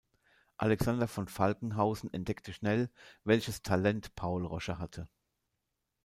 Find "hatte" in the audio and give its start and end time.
4.79-5.07